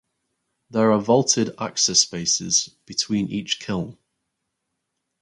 There 0.71 0.91
are 0.91 0.99
vaulted 0.99 1.53
access 1.59 1.99
spaces 1.99 2.69
between 2.87 3.27
each 3.27 3.59
kiln. 3.59 3.99